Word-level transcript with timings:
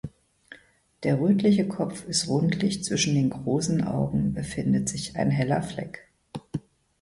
Der 1.03 1.19
rötliche 1.19 1.67
Kopf 1.67 2.05
ist 2.07 2.27
rundlich, 2.27 2.83
zwischen 2.83 3.13
den 3.13 3.29
großen 3.29 3.83
Augen 3.83 4.33
befindet 4.33 4.89
sich 4.89 5.15
ein 5.15 5.29
heller 5.29 5.61
Fleck. 5.61 6.07